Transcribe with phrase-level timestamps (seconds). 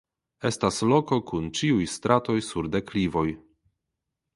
[0.49, 3.29] Estas loko kun ĉiuj stratoj sur deklivoj.